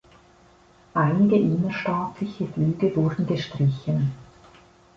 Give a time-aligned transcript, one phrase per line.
[0.95, 4.13] Einige innerstaatliche Flüge wurden gestrichen.